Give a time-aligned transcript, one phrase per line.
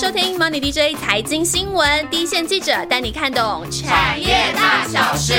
[0.00, 5.34] 收听 Money DJ 财经新闻，第一线记者带你看懂产业大小事。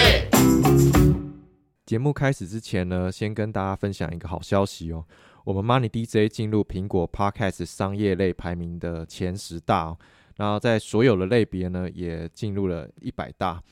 [1.86, 5.06] 节目开始之前呢，先跟大家分享一个好消息哦，
[5.46, 9.96] 我们 Money DJ 进入苹果 Podcast 商业类排名的前十大，
[10.36, 13.64] 然后在所有的类别呢，也进入了一百大。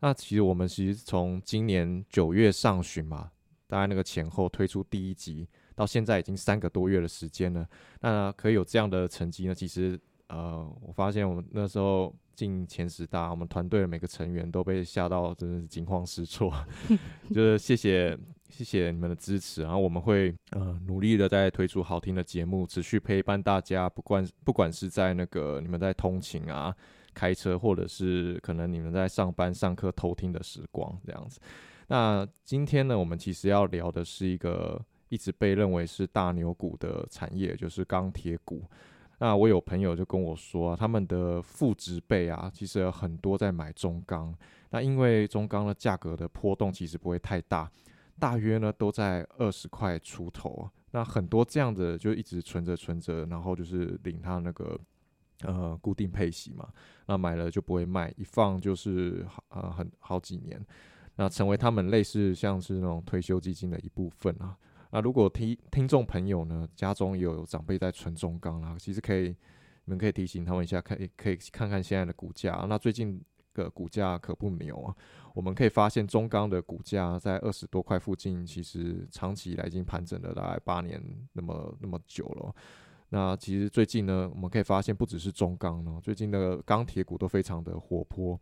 [0.00, 3.30] 那其实我们其实从今年九月上旬嘛，
[3.66, 5.48] 大概那个前后推出第一集。
[5.74, 7.66] 到现在已经三个多月的时间了，
[8.00, 9.52] 那可以有这样的成绩呢？
[9.52, 9.98] 其实，
[10.34, 16.52] 呃，我发现我们那时候进前十大，我们团队的每个成员都被吓到，真的是惊慌失措。
[17.32, 26.74] 就是谢谢谢谢你们的支持，然后我们会呃努力的在推出好听的节目，持续陪伴大家，不管不管是在那个你们在通勤啊、
[27.14, 31.38] 开车，或者是可能你们在上班上课偷听的时光这样子。
[31.86, 34.84] 那今天呢，我们其实要聊的是一个。
[35.10, 38.64] 一直被认为是大牛股的产业就是钢铁股。
[39.18, 44.34] 那我有朋友就跟我说，他们的父执辈啊，其实有很多在买中钢。
[44.70, 47.70] 那因为中钢的价格的波动其实不会太大，
[48.18, 50.68] 大约呢都在二十块出头。
[50.90, 54.78] 那很多这样的就一直存着存着，然后就是领他那个
[55.42, 56.68] 呃固定配息嘛。
[57.06, 60.64] 那买了就不会卖，一放就是呃很好几年。
[61.16, 64.56] 那成为他们类似像是那种退休基金的一部分啊。
[64.94, 69.22] 那如果听听众朋友呢，家中有长辈在存中钢啦，其实可以，
[69.86, 72.64] 你们可以提醒他们一下，可以可以看看现在的股价。
[72.68, 73.20] 那最近
[73.54, 74.94] 的股价可不牛啊，
[75.34, 82.54] 我们可以发现中钢的股价在二十多块附近，其实长期以来已经盘整了大概八年那么那么久了。
[83.08, 88.38] 那其实最近呢，我们可以发现不只是中钢呢，最近的钢铁股都非常的活泼。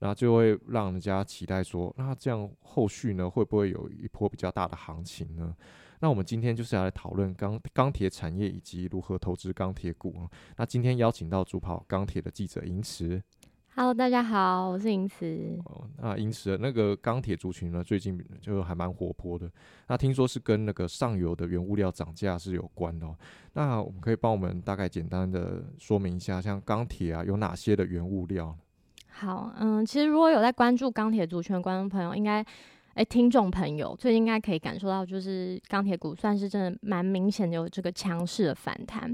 [0.00, 5.54] 那就会让人家期待说，那这样后续呢会不会有一波比较大的行情呢？
[6.00, 10.14] 那我们今天就是要来讨论钢钢铁产业以及如何投资钢铁股
[10.56, 13.20] 那今天邀请到主跑钢铁的记者银池
[13.74, 15.58] ，Hello，大家好，我是银池。
[15.64, 19.50] 哦，那银池的那个钢铁族群呢，最近就还蛮活泼的。
[19.88, 23.12] 那听说是跟那个上游的原物料涨价是有关的。
[23.54, 28.56] 那我们可以帮我们大概简单的说明一下，像钢铁啊有哪些的原物料？
[29.18, 32.44] 好，嗯，其实如果有在关注钢铁族群的观众朋友，应该，
[32.94, 39.12] 哎，听众朋友最近应该可以感受到，就是钢铁股算是真的蛮明显的有这个强势的反弹。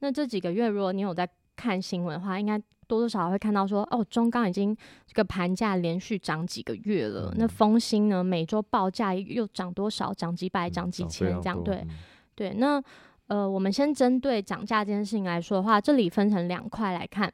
[0.00, 2.58] 那这几个月，如果你有在看新闻的话，应该
[2.88, 4.76] 多多少少会看到说，哦，中钢已经
[5.06, 7.32] 这个盘价连续涨几个月了。
[7.36, 10.12] 那丰兴呢，每周报价又涨多少？
[10.12, 11.62] 涨几百，涨几千这样。
[11.62, 11.86] 对，
[12.34, 12.52] 对。
[12.54, 12.82] 那
[13.28, 17.32] 呃，我们先针对涨价这件事情来说的话，这里分成两块来看。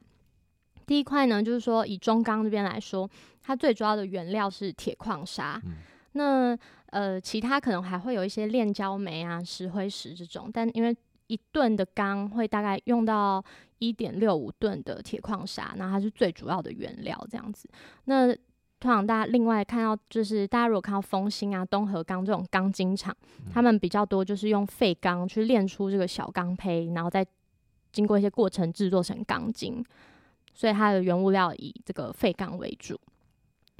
[0.85, 3.09] 第一块呢，就是说以中钢这边来说，
[3.41, 5.61] 它最主要的原料是铁矿砂。
[6.13, 6.57] 那
[6.87, 10.49] 呃，其他可能还会有一些炼焦煤啊、石灰石这种。
[10.53, 10.95] 但因为
[11.27, 13.43] 一吨的钢会大概用到
[13.79, 17.67] 一点六五吨的铁矿砂，那它是最主要的原料这样子。
[18.05, 18.31] 那
[18.79, 23.15] 通常大家另外看到，就是大家如果看到丰兴啊、东河钢这种钢筋厂，
[23.51, 27.25] 他们比较多就是用废钢去炼出这个小钢胚，然后再
[27.91, 29.83] 经过一些过程制作成钢筋。
[30.53, 32.99] 所以它的原物料以这个废钢为主。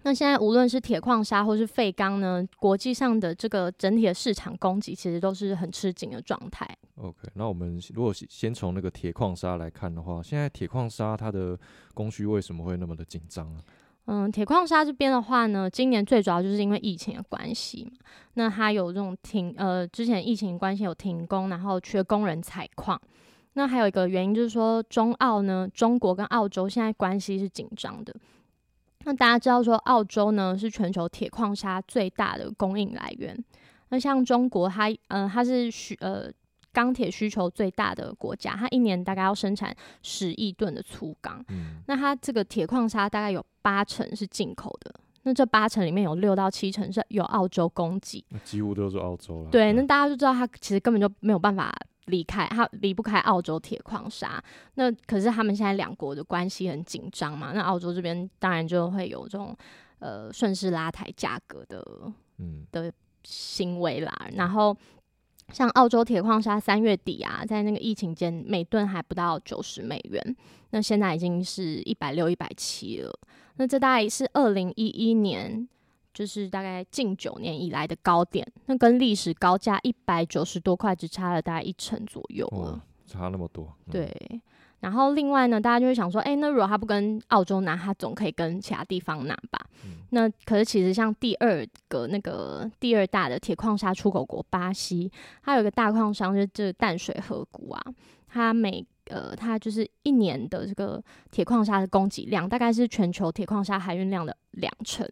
[0.06, 6.68] 那现在无论是铁矿砂或是废钢呢，国际上的这个整体的市场供给其实都是很吃紧的状态。
[6.96, 11.58] OK，那我们如果先从那个铁矿砂来看的话，现在铁矿砂它的
[11.94, 13.62] 供需为什么会那么的紧张啊？
[14.08, 17.92] 嗯，铁矿砂这边的话呢，今年最主要就是因为疫情的关系嘛，
[18.34, 23.00] 那它有这种停呃，之前疫情关系有停工，然后缺工人采矿。
[23.56, 28.14] 那还有一个原因就是说，中澳呢，中国跟澳洲现在关系是紧张的。
[29.06, 33.38] 那大家知道说，澳洲呢是全球铁矿砂最大的供应来源。
[33.90, 36.32] 那像中国，它呃它是需呃
[36.72, 41.44] 钢铁需求最大的国家，它一年大概要生产十亿吨的粗钢。
[41.50, 41.82] 嗯。
[41.86, 44.92] 那它这个铁矿砂大概有八成是进口的，
[45.24, 48.26] 那这八成里面有六到七成是由澳洲供给。
[48.44, 49.50] 几乎都是澳洲了。
[49.52, 51.72] 对，那大家就知道它其实根本就没有办法。
[52.08, 54.44] 离开他离不开澳洲铁矿砂，
[54.76, 59.56] 那可是他们现在两国的关系很紧张嘛，那澳洲这边当然就会有这种
[60.00, 61.86] 呃顺势拉抬价格的
[62.40, 62.92] 嗯的
[63.24, 64.14] 行为啦。
[64.36, 64.76] 然后
[65.52, 70.36] 像澳洲铁矿砂三月底啊，在那个疫情间每吨还不到九十美元，
[70.72, 73.14] 那现在已经是一百六一百七了，
[73.56, 75.68] 那这大概是二零一一年。
[76.14, 83.74] 就是大概近九年以来的高点，那跟历史高价一百九十多块只差了大概一成左右了，差那么多。
[83.90, 84.16] 对，
[84.80, 89.60] 然后另外呢，大家就会想说，哎，那如果他不跟澳洲拿，他总可以跟其他地方拿吧？
[90.12, 95.12] 那可是其实像第二个那个第二大的铁矿砂出口国巴西，
[95.42, 97.82] 它有一个大矿商就是这淡水河谷啊，
[98.28, 101.02] 它每呃，它就是一年的这个
[101.32, 105.08] 铁矿砂的供给量，大概是全球铁矿砂海运量的两成。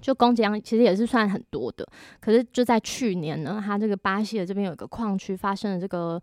[0.00, 1.86] 就供给量其实也是算很多的。
[2.20, 6.20] 可是就在去年呢，它这个巴西的这边有一个矿区发生了这个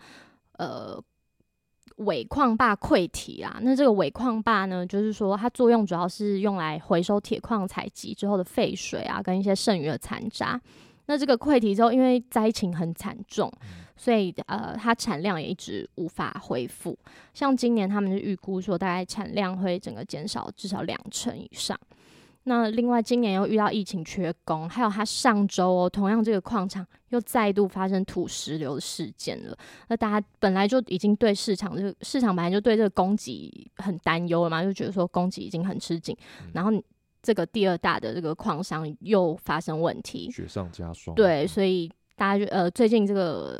[0.58, 1.02] 呃
[1.98, 3.60] 尾矿坝溃堤啊。
[3.62, 10.60] 那这个尾矿坝呢，就是说它作用主要是用来回收铁矿采集之后的废水啊，跟一些剩余的残渣。
[11.06, 13.52] 那这个溃堤之后，因为灾情很惨重，
[13.98, 16.98] 所以呃，它产量也一直无法恢复。
[17.34, 21.78] 像今年他们就预估说，大概产量会整个减少至少两成以上。
[22.46, 29.58] 那另外今年又遇到疫情缺工，还有它上周哦，同样这个矿场又再度发生土石流的事件了。
[29.88, 36.16] 那大家本来就已经对市场这个市场本来就对这个供给很担忧了嘛，就觉得说供给已经很吃紧，
[36.54, 36.72] 然后
[37.22, 41.16] 这个第二大的这个矿商又发生问题，雪上加霜。
[41.16, 43.58] 对，所以大家就呃，最近这个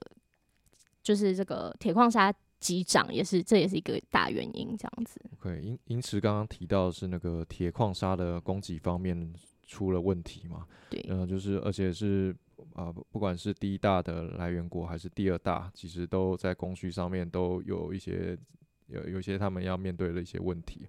[1.02, 2.34] 就是这个铁矿砂
[2.64, 5.20] 急涨，也是这也是一个大原因，这样子。
[5.40, 9.34] OK，因因此刚刚提到是那个铁矿砂的供给方面
[9.68, 10.66] 出了问题嘛？
[10.90, 12.34] 对，嗯，就是而且是
[12.74, 18.38] 啊，不管是第一大的来源国还是第二大，其实都在供需上面都有一些
[18.88, 20.88] 有有一些他们要面对的一些问题。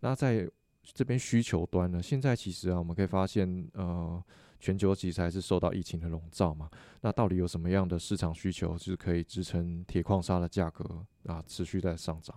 [0.00, 0.46] 那在
[0.82, 4.22] 这边需求端呢，现在其实啊，我们可以发现，呃，
[4.64, 6.70] 全球其实还是受到疫情的笼罩嘛。
[7.02, 12.34] 那到底有什么样的市场需求是可以支撑铁矿砂的价格啊持续在上涨？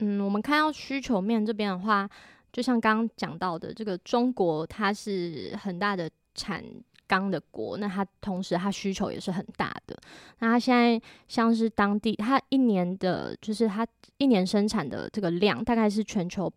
[0.00, 2.10] 嗯，我们看到需求面这边的话，
[2.52, 6.64] 就像刚刚讲到的，这个中国它是很大的产
[7.06, 9.96] 钢的国，那它同时它需求也是很大的。
[10.40, 13.86] 那它现在像是当地，它一年的，就是它
[14.16, 16.52] 一年生产的这个量，大概是全球。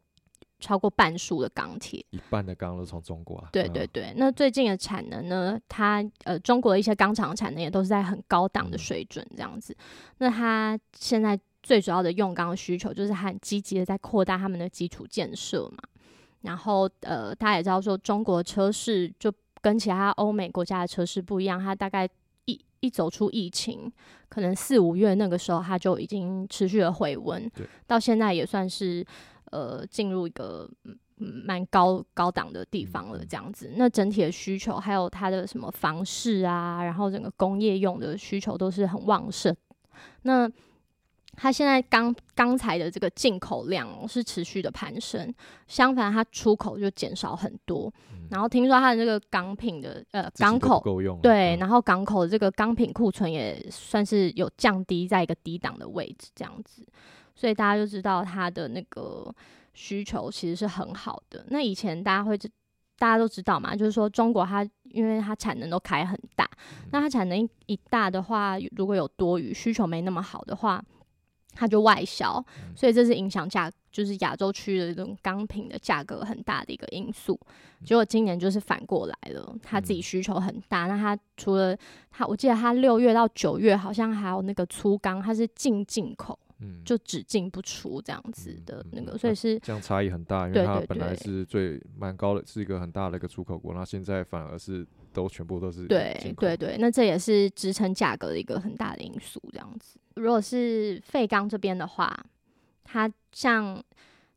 [0.59, 3.49] 超过半数的钢铁，一半的钢都从中国啊。
[3.51, 5.59] 对对对，那最近的产能呢？
[5.69, 9.75] 它呃，中国的一些钢厂产能也都是在很高档的水准这样子。
[10.17, 15.77] 那它现在最主要的用钢需求，就是很积极的在扩大他们的基础建设嘛。
[16.41, 19.31] 然后呃，大家也知道说，中国车市就
[19.61, 22.09] 跟其他欧美国家的车市不一样，它大概
[22.45, 23.91] 一一走出疫情，
[24.27, 27.51] 可能四五月那个时候，它就已经持续的回温，
[27.85, 29.05] 到现在也算是。
[29.51, 30.69] 呃，进入一个
[31.15, 33.73] 蛮高高档的地方了，这样子。
[33.75, 39.55] 那整体的需求，还有它的什么房市啊，然后整个工业用的需求都是很旺盛。
[40.23, 40.49] 那
[41.33, 45.33] 它现在钢钢材的这个进口量是持续的攀升，
[45.67, 47.91] 相反它出口就减少很多。
[48.29, 56.85] 然后听说它的这个钢品的呃港口够用，对，然后港口的这个钢品库存也算是有降低在一个低档的位置，这样子。
[57.37, 59.31] 所以大家就知道它的那个
[59.75, 61.45] 需求其实是很好的。
[61.49, 62.49] 那以前大家会知，
[62.97, 66.49] 大家都知道嘛，就是说中国它因为它产能都开很大，
[66.91, 70.83] 那它产能一大的话，如果有多余需求没那么好的话，
[71.53, 72.43] 它就外销，
[72.75, 77.39] 所以这是影响价，就是亚洲区的这种钢品的价格很大的一个因素。
[77.85, 81.77] 结果今年就是反过来了，它自己需求很大，那它除了
[82.09, 86.37] 它，我记得它六月到九月好像还有那个粗钢，它是进进口。
[86.59, 94.83] 嗯，就只进不出这样子的那个，所以是这样差异很大，因为它本来是最蛮高的，是一个很大的一个出口国，那现在反而是
[95.13, 99.39] 都全部都是对对对，那这也是支撑价格的一个很大的因素。
[99.51, 102.25] 这样子，如果是废钢这边的话，
[102.83, 103.79] 它像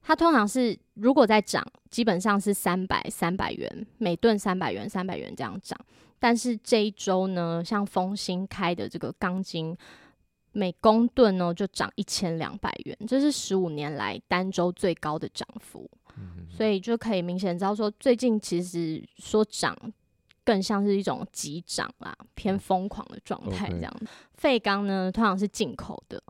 [0.02, 5.78] 它通常是如果在涨，基本上是三百三百元每吨三百元三百元这样涨，
[6.18, 9.75] 但是这一周呢，像丰兴开的这个钢筋。
[10.52, 15.88] 每公吨呢就涨一千两百元，这是十五年来单周最高的涨幅，
[16.50, 19.76] 所以就可以明显知道说，最近其实说涨
[20.45, 23.92] 更像是一种急涨啦，偏疯狂的状态这样。
[24.35, 26.23] 废钢呢通常是进口的。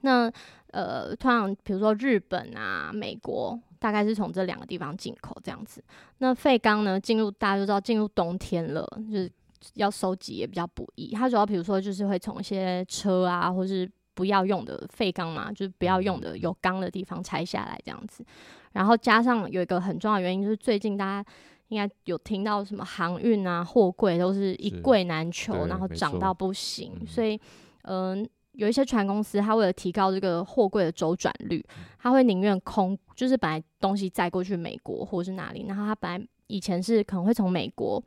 [0.00, 0.32] 那
[0.70, 5.82] 呃，通常比如说日本啊、美国，大概是从这两个地方进口这样子。
[6.18, 9.30] 那废钢呢进入大家都知道进入冬天了，就是。
[9.74, 18.24] 要收集也比较不易，它主要比如说就是会从一些车啊，或是不要用的废钢嘛，就是不要用的有钢的地方拆下来这样子。
[18.72, 21.30] 然后加上有一个很重要的原因，就是最近大家
[21.68, 26.92] 应该有听到什么航运啊、货柜都是一柜难求，然后涨到不行。
[27.06, 27.40] 所以，
[27.82, 31.64] 嗯，有一些船公司，它为了提高这个货柜的周转率，
[31.98, 38.02] 它会宁愿空，就是本来东西载过去美国或者是哪里，然后它本来以前是可能会从美国。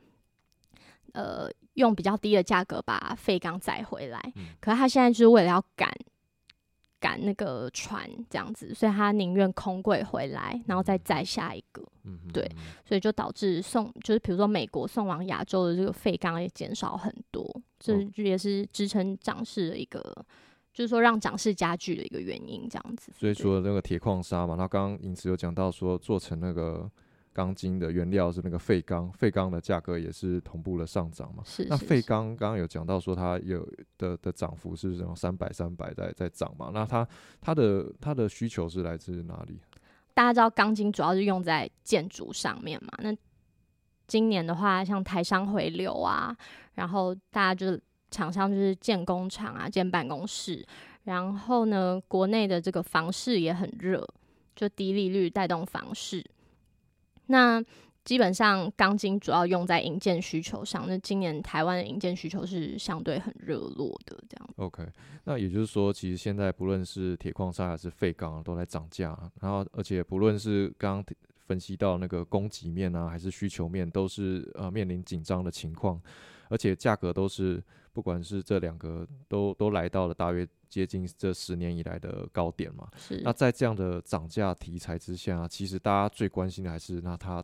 [1.12, 4.20] 呃，用比较低的价格把废钢载回来，
[4.60, 5.90] 可是他现在就是为了要赶
[7.00, 11.82] 赶那个船这样子，所以他宁愿空柜回来，然后再载下一个。
[12.04, 12.48] 嗯，对，
[12.84, 20.00] 所以就导致送就是比如说美国送往亚洲的这个废钢也减少很多，这也是支撑涨势的一个
[20.72, 23.12] 就是说让涨势加剧的一个原因，这样子。
[23.16, 26.90] 所以对除了那个铁矿砂嘛，那刚刚尹慈有讲到说做成那个
[27.32, 31.42] 钢筋的原料是那个废钢，废钢的价格也是同步的上涨嘛。
[31.42, 33.66] 那是是是废钢刚刚有讲到说它有
[33.98, 37.06] 的的涨幅是这种三百三百在在涨嘛，那它
[37.40, 39.58] 它的它的需求是来自哪里？
[40.14, 43.16] 大家知道钢筋主要是用在建筑上面嘛，那
[44.06, 46.36] 今年的话，像台商回流啊，
[46.74, 50.62] 然后大家就是厂商就是建工厂啊、建办公室，
[51.04, 54.06] 然后呢，国内的这个房市也很热，
[54.54, 56.22] 就低利率带动房市。
[57.26, 57.62] 那
[58.04, 64.48] 基本上钢筋主要用在营建需求上，那今年台湾的营建需求是相对很热络的，这样。
[64.56, 64.84] OK，
[65.24, 76.00] 那也就是说，其实现在不论是铁矿砂还是废钢都在涨价，然后而且不论是刚刚分析到那个供给面啊，还是需求面，都是呃面临紧张的情况，
[76.48, 82.88] 而且价格都是不管是这两个都都来到了大约接近这十年以来的高点嘛。
[82.96, 87.42] 是那在这样的涨价题材之下，其实大家最关心的还是那它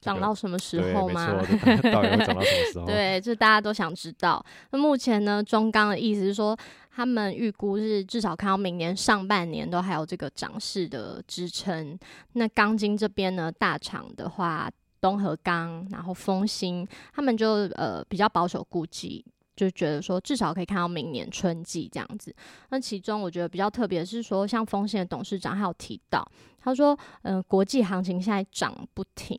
[0.00, 1.42] 这涨到什么时，候吗？
[1.42, 2.86] 没错，这到底会涨到什么时候？
[2.88, 4.42] 对，这大家都想知道。
[4.70, 6.56] 那目前呢，中钢的意思是说，
[6.90, 11.98] 他们预估是至少看到明年上半年都还有这个涨势的支撑。
[12.32, 14.70] 那钢筋这边呢，大厂的话，
[15.02, 19.22] 东和钢，然后丰兴，他们就呃比较保守估计。
[19.60, 22.34] 就觉得说，至少可以看到明年春季这样子。
[22.70, 26.26] 那其中我觉得比较特别的是说，像丰兴的董事长还有提到，
[26.58, 29.38] 他说，嗯、国际行情现在涨不停，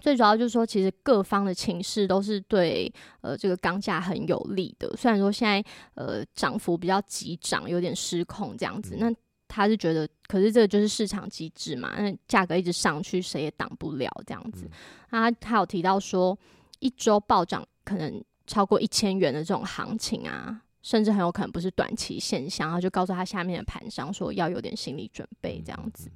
[0.00, 2.92] 最主要就是说，其实各方的情势都是对
[3.22, 4.88] 呃这个钢价很有利的。
[4.96, 5.64] 虽然说现在
[5.94, 9.14] 呃涨幅比较急涨，有点失控这样子，嗯那
[9.48, 14.68] 他是觉得，可是这个就是市场机制嘛，那价格一直上去，谁也挡不了这样子。
[15.10, 16.36] 他他有提到说，
[16.80, 20.62] 一周暴涨可能超过一千元的这种行情啊。
[20.82, 26.08] 甚至很有可能不是短期现象，然后就告诉他下面的盘商说要有点心理准备这样子。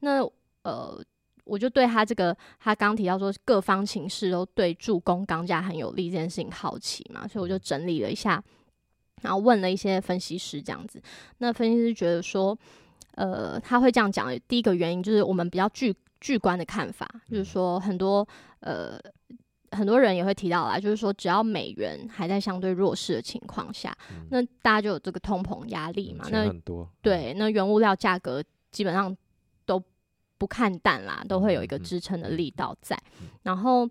[0.00, 0.20] 那
[0.64, 1.00] 呃，
[1.44, 8.42] 我就对他这个他刚提到说各方情势都对助攻钢价很有利这件事情好奇嘛，所以我就整理了一下，
[9.22, 11.00] 然后问了一些分析师这样子。
[11.38, 12.58] 那分析师觉得说，
[13.12, 18.26] 呃，他会这样讲的第一个原因就是我们比较具具观的看法，就是说很多
[18.58, 18.98] 呃。
[19.72, 26.26] 很多人也会提到啦，就是说，只要美元还在相对弱势的情况下，嗯那大家就有这个通膨压力嘛。
[26.30, 29.16] 那很多，对，那原物料价格基本上
[29.64, 29.82] 都
[30.38, 32.96] 不看淡啦，都会有一个支撑的力道在。
[33.42, 33.88] 然后，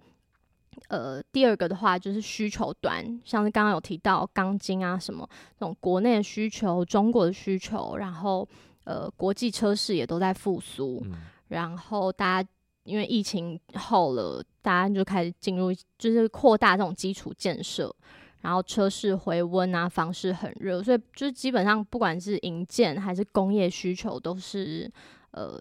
[0.87, 5.27] 呃，第二个的话就是需求端，像是刚刚有提到钢筋啊什么
[5.59, 8.47] 这种国内的需求、中国的需求，然后
[8.83, 12.49] 呃国际车市也都在复苏，嗯然后大家。
[12.85, 17.93] 因为疫情后了，大家就开始进入，就是扩大这种基础建设，
[18.41, 24.89] 然后车市回温啊，房市很热，所以就是基本上不管是营建还是工业需求，都是
[25.31, 25.59] 呃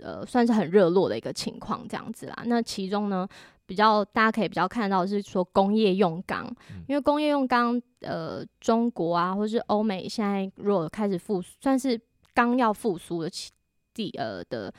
[0.00, 2.42] 呃算是很热络的一个情况这样子啦。
[2.46, 3.28] 那其中呢，
[3.66, 6.46] 比较大家可以比较看到是说工业用钢，
[6.86, 12.00] 因为工业用钢呃中国啊或是欧美现在如果开始复苏，算是
[12.32, 13.50] 钢要复苏的期
[13.92, 14.72] 地呃的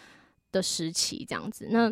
[0.52, 1.68] 的时期这样子。
[1.72, 1.90] 那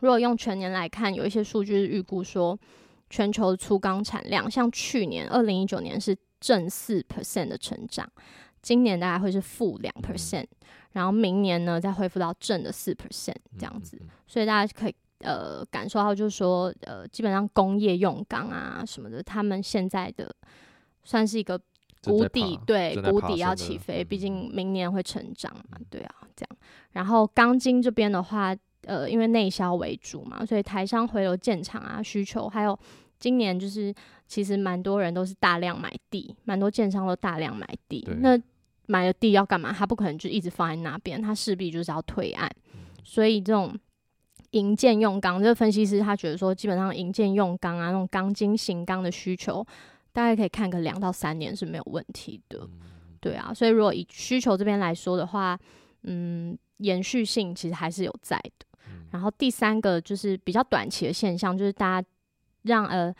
[0.00, 2.58] 如果用全年来看，有一些数据是预估说，
[3.08, 8.10] 全球粗钢产量，像去年二零一九年是正四 percent 的成长，
[8.60, 10.46] 今年大概会是负两 percent，
[10.92, 13.96] 然后明年呢再恢复到正的四 percent 这样子。
[14.00, 20.34] 嗯所以大家可以呃感受到，就是说呃基本上工业用钢啊什么的，他们现在的
[21.04, 21.60] 算是一个
[22.04, 26.58] 谷底，对谷底要起飞，嗯毕竟明年会成长嘛，对啊，这样。
[26.92, 32.78] 然后钢筋这边的话，呃，因为内销为主嘛，所以台商回流建厂啊，需求还有
[33.18, 33.92] 今年就是
[34.26, 38.06] 其实蛮多人都是大量买地，蛮多建商都大量买地。
[38.20, 38.38] 那
[38.86, 39.72] 买了地要干嘛？
[39.72, 42.50] 他不可能就一直放在那边，他势必就是要退案。
[43.02, 43.74] 所以这种
[44.50, 49.66] 营建用钢，这个分析师他觉得说，基本上营建用钢啊，那种钢筋型钢的需求，
[50.14, 52.60] 大概可以看个两到三年是没有问题的。
[52.62, 52.80] 嗯
[53.20, 55.58] 对啊，所以如果以需求这边来说的话，
[56.02, 58.66] 嗯，延续性其实还是有在的。
[59.12, 62.08] 然后第三个就是比较短期的现象，就是大家
[62.64, 63.10] 让呃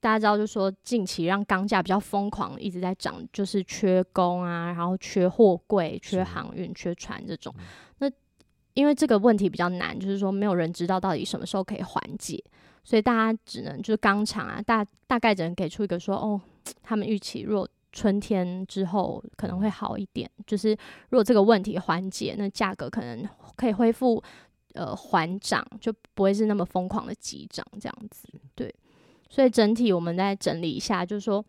[0.00, 7.54] 大家知道，就是说近期让钢价比较疯狂一直在涨，就是缺工啊，然后缺货柜、缺航运、缺船这种。
[7.98, 8.10] 那
[8.72, 12.42] 因为这个问题比较难，就是说没有人知道到底什么时候可以缓解，
[12.84, 16.40] 所以大家只能就是钢厂啊，大大概只能给出一个说，哦，
[16.82, 20.76] 他们预期如果春天之后可能会好一点，就是
[21.08, 23.26] 如果这个问题缓解，那价格可能
[23.56, 24.22] 可以恢复
[24.74, 28.28] 呃缓涨，就不会是那么疯狂的急涨这样子。
[28.54, 28.74] 对，
[29.30, 31.44] 所以整体我们再整理一下，就是说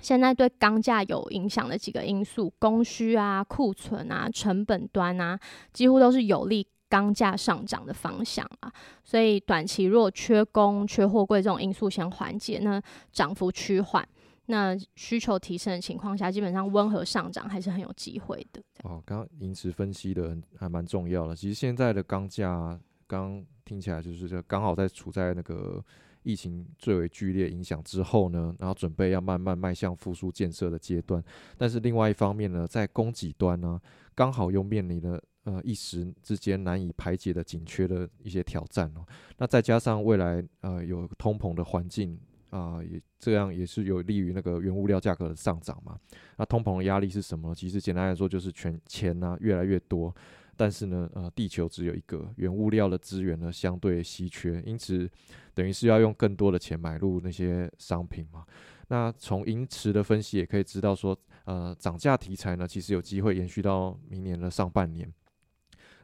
[0.00, 5.38] 现在对钢价有影响的几个因素，供需啊、库存啊、成本端啊，
[5.72, 8.72] 几乎都是有利钢价上涨的方向啊。
[9.02, 14.06] 所以短期若缺工、缺货柜这种因素先缓解，那涨幅趋缓，
[14.46, 18.62] 那需求提升的情况下，基本上温和上涨还是很有机会的。
[18.82, 21.34] 哦，刚刚银池分析的还蛮重要的。
[21.34, 25.84] 其实现在的钢价，刚听起来就是这刚好在处在那个。
[26.26, 31.22] 疫情最为剧烈影响之后呢，然后准备要慢慢迈向复苏建设的阶段，
[31.58, 33.78] 但是另外一方面呢，在供给端呢，
[34.14, 39.06] 刚好又面临了呃一时之间难以排解的紧缺的一些挑战哦。
[39.38, 42.18] 那再加上未来呃有通膨的环境
[42.50, 45.98] 啊，也这样也是有利于那个原物料价格的上涨嘛。
[46.36, 47.54] 那通膨的压力是什么？
[47.54, 50.14] 其实简单来说就是全钱呢越来越多。
[50.56, 55.10] 但是呢，呃，地球只有一个，原物料的资源呢相对稀缺，因此
[55.52, 58.46] 等于是要用更多的钱买入那些商品嘛。
[58.86, 65.12] 那从银池的分析也可以知道说，呃，涨价题材呢其实有机会延续到明年的上半年。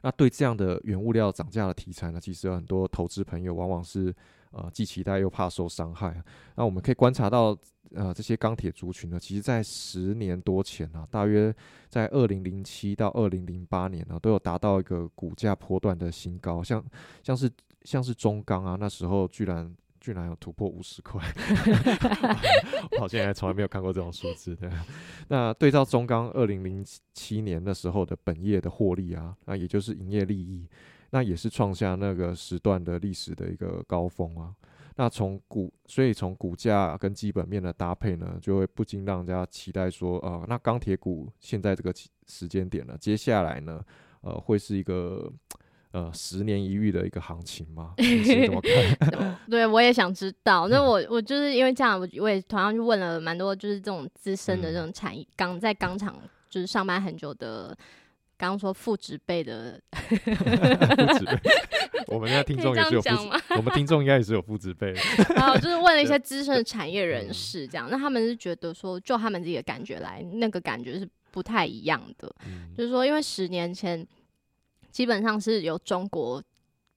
[0.01, 4.13] 那对这样的原物料涨价的题材呢，其实有很多投资朋友往往是
[4.51, 6.23] 呃既期待又怕受伤害。
[6.55, 7.57] 那我们可以观察到。
[7.93, 11.53] 呃，这些钢铁族群呢，其实在十年多前啊，大约
[11.89, 16.81] 在二零零七到二零零八年呢，都有达到一个股价波段的新高，像
[17.21, 17.51] 像是
[17.83, 19.69] 像是中钢啊，那时候居然
[20.01, 21.23] 居然有突破五十块，
[22.91, 24.69] 我好像还从来没有看过这种数字的。
[25.27, 30.67] 那对照中钢二零零七年那时候的本业的获利啊，那也就是营业利益，
[31.11, 34.53] 那也是创下那个时段的历史的一个高峰啊。
[34.95, 41.93] 那从股，所以从股价跟基本面的搭配呢，就会不禁让人家期待说，呃，那钢铁股现在这个
[42.27, 43.81] 时间点呢，接下来呢，
[44.19, 45.31] 呃，会是一个
[45.91, 47.93] 呃十年一遇的一个行情吗？
[47.97, 49.37] 怎么看？
[49.49, 50.67] 对，我也想知道。
[50.67, 56.15] 那我我就是因为这样，我我也同样去问了蛮多，就是这种资深的这种产业钢在钢厂
[56.49, 57.75] 就是上班很久的。
[58.37, 59.79] 刚刚说副职辈的，
[62.07, 63.09] 我们家听众也是有副，
[63.55, 64.95] 我们听众应该也是有副职辈。
[65.35, 72.35] 然后就是问了一些资深的产业人士，这样，那他们是觉得说，就他们自己的感觉来，那个感觉是不太一样的。
[72.75, 74.03] 就是说，因为十年前
[74.91, 76.43] 基本上是由中国。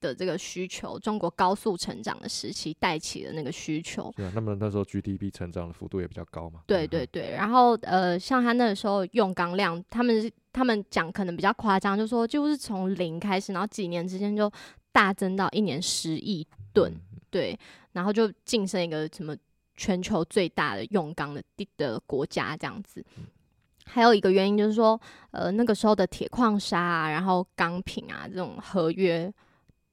[0.01, 6.61] 的这个需求，中国高速成长的时期带起的那个需求，对，那么那时候 GDP 成长的幅度也比较高嘛。
[6.67, 14.51] 对对对，然后呃，像他那个时候用钢量，他们他们讲可能比较夸张，就说几乎是从零开始，然后几年之间就
[14.91, 16.93] 大增到一年十亿吨，
[17.31, 17.57] 对，
[17.93, 19.35] 然后就晋升一个什么
[19.75, 23.03] 全球最大的用钢的地的国家这样子。
[23.85, 24.99] 还有一个原因就是说，
[25.31, 29.33] 呃，那个时候的铁矿砂啊，然后钢品啊这种合约。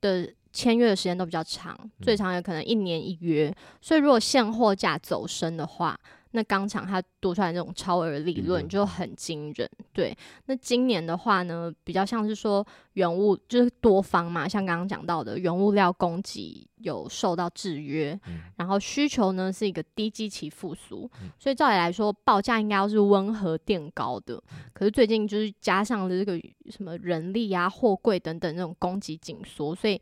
[0.02, 5.96] 的签约的时间都比较长，最长也可能一年一约，所以如果现货价走升的话，
[6.32, 9.68] 那钢厂它多出来那种超额利润就很惊人。
[9.92, 10.16] 对，
[10.46, 18.18] 那今年的话呢，比较像是说原物就是多方嘛，像刚刚讲到的原物料供给有受到制约，
[18.56, 24.42] 然后需求呢是一个低基期复苏，所以照理来说报价应该要是温和垫高的。
[24.72, 26.36] 可是最近就是加上了这个
[26.70, 30.00] 什么人力啊、货柜等等那种供给紧缩，所以。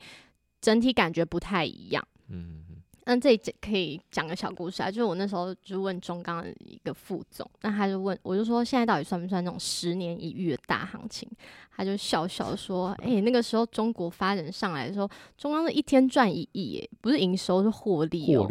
[0.62, 2.06] 整体感觉不太一样。
[2.28, 2.62] 嗯，
[3.04, 11.28] 那这里可以讲个小故事啊，就是我那时候就问中钢的一个副总，那他就问，我就说现在到底算不算那种十年一遇的大行情？
[11.74, 15.08] 他就笑笑说：“哎，那个时候中国发展上来的时候，
[15.38, 18.46] 中钢是一天赚一亿，哎，不是营收是获利哦，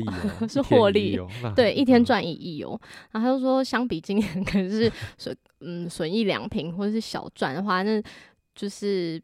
[0.49, 1.19] 是获利，
[1.55, 2.79] 对，一天赚一亿哦。
[3.11, 8.01] 然后他就说，相比今年可能是损，嗯，损益两平或者是小赚的话，那
[8.55, 9.21] 就是。”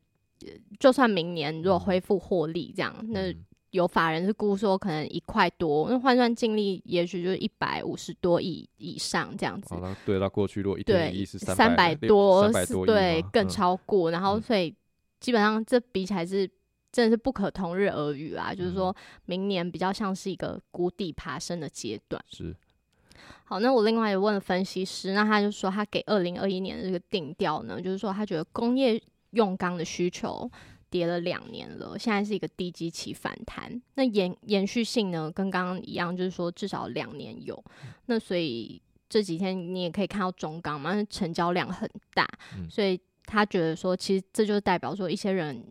[0.79, 3.33] 就算明年如果恢复获利，这样那
[3.75, 9.75] 有法人是估说可能一块多，那换算净利也许就是一百五十多亿以上这样子。
[10.05, 12.49] 对，那过去如果一天一亿是三百多，
[12.85, 14.11] 对，更超过。
[14.11, 14.73] 然后所以
[15.19, 16.49] 基本上这比起来是
[16.91, 22.23] 真的是不可同日而语啊，就是说明年比较像是一个谷底爬升的阶段。
[22.29, 22.55] 是。
[23.43, 29.01] 好，那我另外也问了分析师，那他就说他给二零二一年的这个定调呢，就是说他觉得工业。
[29.31, 30.49] 用钢的需求
[30.95, 33.69] 跌了两年了，现在是一个低基期反弹。
[33.95, 37.62] 那延延续性呢，跟刚刚一样，就是说至少两年有。
[38.05, 42.25] 那所以这几天你也可以看到中钢嘛，成交量很大，
[42.69, 45.62] 所以他觉得说，其实这就代表说，一些人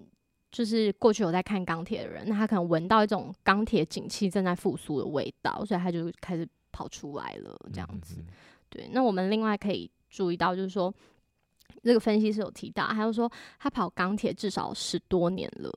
[0.52, 8.22] 就是过去有在看钢铁的人，那他可能闻到一种钢铁景气正在复苏的味道，所以他就开始跑出来了，这样子。
[8.68, 10.92] 对，那我们另外可以注意到，就是说。
[11.85, 15.70] 这个分析师有提到，他就说他跑钢铁至少十多年了，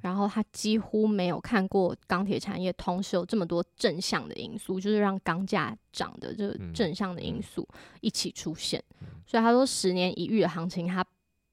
[0.00, 7.68] 然后他几乎没有看过钢铁产业同时有这么多正向的因素，就是让钢价涨的这个正向的因素
[8.00, 8.82] 一起出现。
[9.26, 11.04] 所以他说十年一遇的行情，他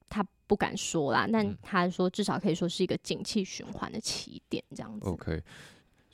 [0.10, 5.10] 他不敢说啦，但他说至少可以说是一个景气循环的起点，这样子。
[5.10, 5.43] OK。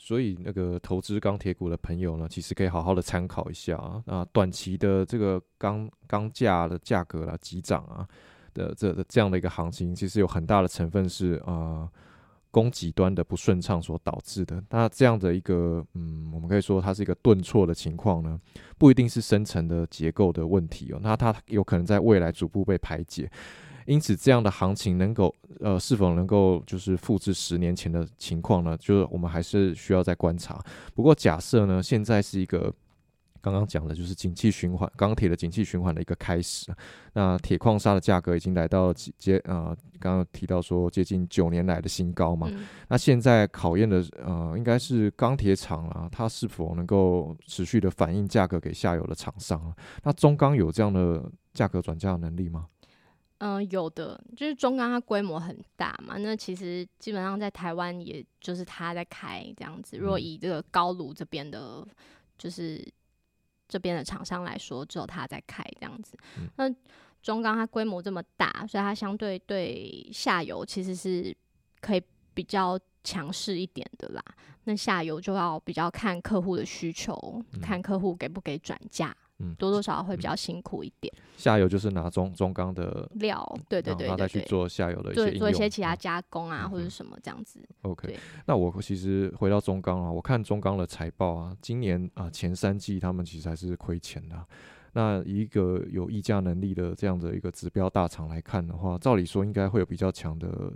[0.06, 4.04] 所以那个投资钢铁股的朋友呢，其实可以好好的参考一下啊。
[4.06, 8.06] 那短期的这个钢钢价的价格啦急涨啊
[8.54, 11.88] 的这这样的一个行情，其实有很大的成分是啊
[12.52, 14.62] 供给端的不顺畅所导致的。
[14.70, 18.38] 那这样的一个嗯，我们可以说它是一个顿挫的情况呢，
[18.78, 21.00] 不一定是深层的结构的问题哦。
[21.02, 23.32] 那它有可能在未来逐步被排解。
[23.86, 28.78] 因此，这样的行情能够呃是否能够就是复制十年前的情况呢？
[28.78, 30.60] 就是我们还是需要再观察。
[30.93, 32.74] 不过，假设呢，现在是一个
[33.41, 36.74] 刚刚讲的就是景气循环，钢铁的景气循环的一个开始。
[37.13, 42.50] 那铁矿砂的价格已经来到接呃，刚刚提到说接近九年来的新高嘛。
[42.88, 49.76] 那现在考验的呃，应该是钢铁厂啊，它是否能够持续的反映价格给下游的厂商？
[50.04, 52.67] 那中钢有这样的价格转嫁能力吗？
[53.46, 59.98] 嗯，有的，就是中钢它规模很大嘛，那其实基本上在台湾也就是它在开这样子。
[59.98, 61.86] 如果以这个高炉这边的，
[62.38, 62.82] 就是
[63.68, 66.18] 这边的厂商来说，只有它在开这样子。
[66.56, 66.74] 那
[67.22, 71.36] 中钢它规模这么大，所以它相对对下游其实是
[71.82, 72.02] 可以
[72.34, 74.24] 比较强势一点的啦。
[74.64, 79.14] 那下游就要比较看客户的需求，看客户给不给转嫁。
[79.44, 81.14] 嗯，多多少少会比较辛苦一点。
[81.36, 87.60] 下游就是拿中中钢的料，对对对，然后再去做下游的一些做一些其他加工啊，或者什么这样子。
[87.82, 94.46] OK，那我其实回到中钢啊，我看中钢的财报啊，今年啊前三季他们其实还是亏钱的。
[94.94, 100.72] 那一个有议价能力的这样的一个指标大厂来看的话，照理说应该会有比较强的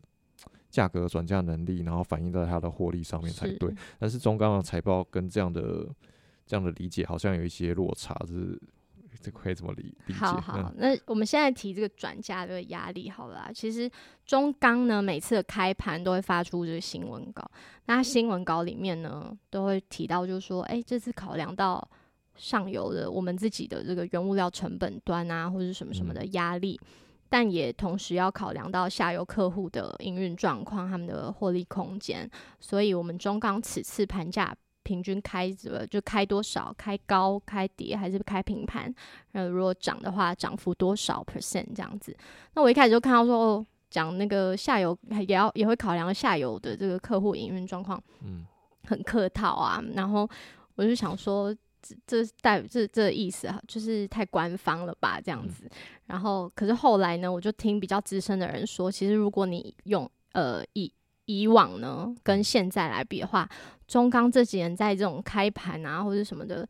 [0.70, 3.74] 价格转嫁能力，然后反映在它的获利上面才对。
[4.00, 5.88] 但是中钢的财报跟这样的。
[6.48, 8.60] 这样的理解好像有一些落差，是
[9.20, 10.20] 这可以怎么理理解？
[10.20, 13.90] 好好，那我们现在提这个转嫁的压力，好了，其实
[14.26, 17.50] 中钢呢每次的开盘都会发出这个新闻稿，
[17.86, 21.86] 那新闻稿里面呢都会提到，就是说，哎，这次考量到
[22.36, 26.80] 上游的我们自己的这个原物料成本端啊，或者什么什么的压力，
[27.28, 32.30] 但也同时要考量到下游客户的营运状况，他们的获利空间，
[32.60, 34.56] 所以我们中钢此次盘价。
[34.88, 38.94] 平均开着就开多少，开高开跌还是开平盘？
[39.34, 42.16] 呃，如果涨的话，涨幅多少 percent 这样子？
[42.54, 44.98] 那我一开始就看到说，哦，讲那个下游
[45.28, 48.46] 也要也会考量下游的这个客户营运状况，嗯，
[48.86, 49.84] 很客套啊。
[49.94, 50.30] 然后
[50.76, 55.70] 我就想说，这这代这这意思啊，就是太官方了吧这样子。
[56.06, 60.90] 然后可是后来呢，我就听比较资深的人说，其实如果你用呃以
[61.26, 63.50] 以往呢，跟现在来比的话，
[63.88, 66.68] 中钢这几年在这种开盘啊或者什么的，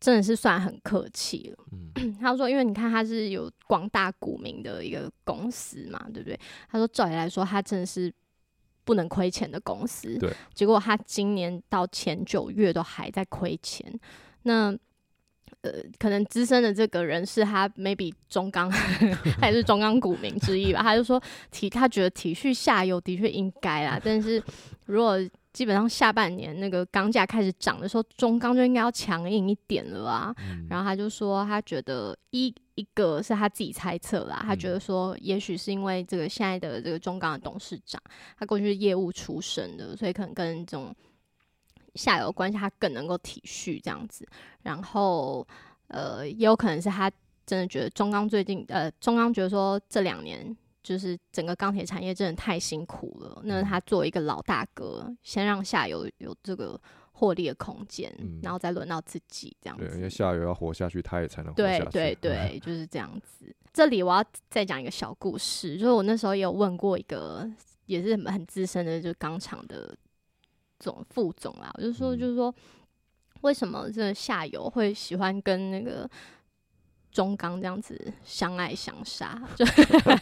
[0.00, 1.64] 真的是算很客气了。
[1.72, 6.38] 嗯， 他说，因为你看他是有广大股民的一个公司嘛，对不对？
[6.68, 8.12] 他说，照理来说，他真的是
[8.84, 10.18] 不能亏钱的公司。
[10.18, 13.98] 对，结果他今年到前九月都还在亏钱。
[14.42, 14.76] 那
[15.62, 18.70] 呃，可能资深的这个人是他，maybe 中钢，
[19.40, 20.82] 他也是中钢股民之一吧。
[20.82, 24.42] 他就说体，他觉得体恤下游的确应该啦，但是
[24.84, 25.18] 如果
[25.56, 30.34] 基本上下半年那个钢价开始涨的时候，中钢就应该要强硬一点了啊。
[30.68, 37.98] 然后他就说，他觉得一一个是他自己猜测啦，他觉得说，也许是因为这个现在的这个中钢的董事长，
[38.38, 40.94] 他过去是业务出身的，所以可能跟这种。
[41.94, 44.28] 下游关系，他更能够体恤这样子，
[44.62, 45.48] 然后
[45.88, 47.10] 呃，也有可能是他
[47.46, 50.54] 真的觉得中钢最近呃，中钢觉得说这两年
[50.86, 59.84] 就是整个钢铁产业真的太辛苦了，那他作为一个老大哥，先让下游有这个获利的空间，然后再轮到自己这样子。
[59.84, 61.90] 对，因为下游要活下去，他也才能活下去。
[61.90, 63.52] 对对对，就是这样子。
[63.72, 67.44] 这里我要再讲一个小故事，就是我那时候也有问过一个
[67.86, 69.96] 也是很资深的，就是钢厂的。
[70.78, 72.54] 总副总啦，我就说，就是说，
[73.40, 76.06] 为什么这下游会喜欢跟那个
[77.16, 79.40] 中钢这样子相爱相杀？
[79.56, 79.64] 就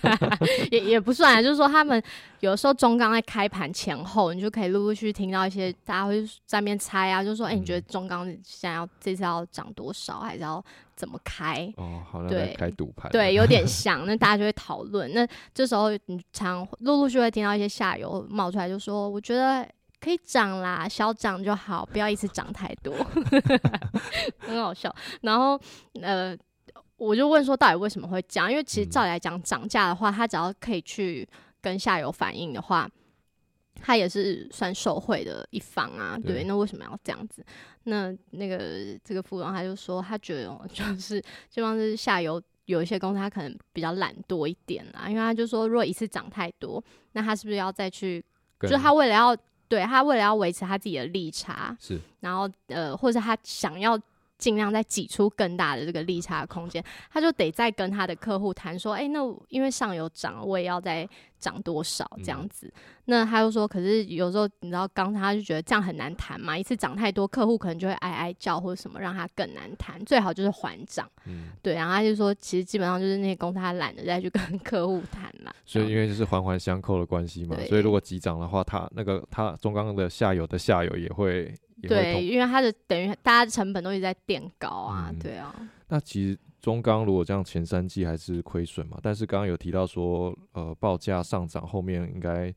[0.70, 2.00] 也也不算，就是说，他们
[2.38, 11.68] 有时候中钢在开盘前后，你就可以陆陆续续听到一些大家会在面猜啊，就说，哎，你觉得中钢现在要这次要涨多少，还是要怎么开？
[11.76, 14.06] 哦，好，对，开赌盘，对，有点像。
[14.06, 15.12] 那大家就会讨论。
[15.12, 19.68] 那这时候你常陆陆续续会听到一些下游冒出来，就说，我觉得。
[20.00, 22.94] 可以涨啦，小涨就好，不要一次涨太多，
[24.38, 24.94] 很好笑。
[25.22, 25.58] 然后
[26.02, 26.36] 呃，
[26.96, 28.50] 我就问说，到底为什么会降？
[28.50, 31.28] 因为其实嗯照理来讲，涨价的话，他只要可以去
[31.60, 32.88] 跟下游反映的话，
[33.80, 36.16] 他也是算受贿的一方啊。
[36.16, 37.44] 对对，那为什么要这样子？
[37.84, 48.24] 那那个这个副总他就说，他觉得哦 就是基本上是下游有一些公司他可能比较懒惰一点啦，因为他就说，如果一次涨太多，那他是不是要再去？
[48.60, 49.36] 就是他为了要
[49.68, 54.00] 对他为了要维持他自己的利差，是然后呃，或者他想要
[54.44, 62.70] 尽量再挤出更大的这个利差空间，他就得再跟他的客户谈说，哎、那因为上游涨，我也要再涨多少这样子。
[63.06, 69.98] 那他就说，可是有时候你知道，刚他就觉得这样很难谈嘛，一次涨太多，客户可能就会哀哀叫或者什么，让他更难谈。
[70.04, 71.72] 最好就是缓涨，嗯，对。
[71.72, 81.54] 然后他就说，其实基本上就是那些公司他懒得再去跟客户谈了，所以因为就是环环相扣的关系嘛，所以如果急涨的话，他那个他中钢的下游的下游也会
[81.88, 85.54] 对，因为它的等于大家的成本都一直在垫高啊，嗯对啊。
[85.88, 92.52] 那其实中钢如果这样前三季还是亏损嘛，但是刚刚有提到说，呃，报价上涨后面应该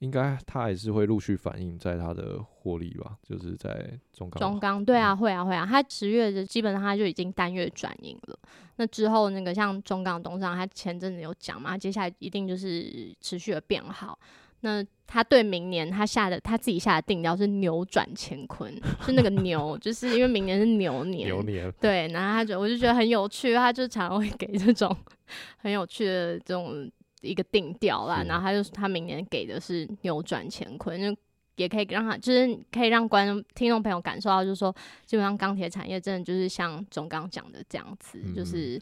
[0.00, 4.40] 应该它还是会陆续反映在它的获利吧，就是在中钢。
[4.40, 8.38] 中钢对啊，会啊会啊，它十月的基本上它就已经单月转盈了。
[8.76, 14.18] 那之后那个像中钢东上，它前阵子有讲嘛，它接下来一定就是持续的变好。
[14.60, 18.72] 那他对明年他下的他自己下的定调是扭转乾坤，
[19.04, 21.72] 是那个牛，就是因为明年是牛年，牛年。
[21.80, 24.96] 对，然后他觉得我就觉得很有趣，他就常常会给这种
[25.58, 26.90] 很有趣的这种
[27.20, 28.24] 一个定调啦。
[28.26, 31.16] 然后他就他明年给的是扭转乾坤，就
[31.54, 38.34] 也可以让他就是可以让观众听众朋友感受到，就是说基本上钢铁产业真的就是像总刚讲的这样子，嗯。
[38.34, 38.80] 就是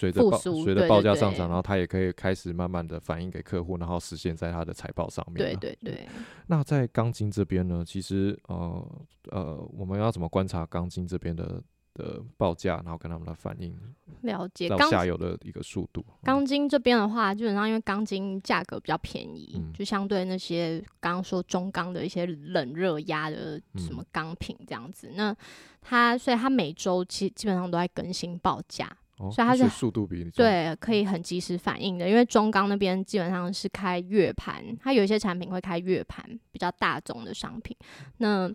[0.00, 5.36] 随着报随着报价上涨，然后它也可以开始慢慢的反映给客户，然后实现在它的财报上面。
[5.36, 5.50] 对。
[5.60, 6.08] 对对，
[6.46, 8.88] 那在钢筋这边呢，其实呃
[9.30, 13.76] 呃，我们要怎么观察钢筋这边的的报价，然后跟他们的反应
[14.22, 16.02] 了解钢到下游的一个速度？
[16.22, 25.36] 钢筋这边的话，基本上因为钢筋价格比较便宜，嗯就相对那些刚刚说中钢的一些冷热压的什么钢品这样子，那
[25.82, 32.08] 它所以它每周其基本上都在更新报价，哦，所以它是速度比你对，可以很及时反应的。
[32.08, 37.76] 因为中钢那边基本上是开月盘，它有一些产品会开月盘，比较大宗的商品。
[38.16, 38.50] 那